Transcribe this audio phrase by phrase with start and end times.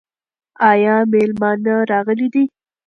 [0.69, 2.43] ایا مېلمانه راغلي دي؟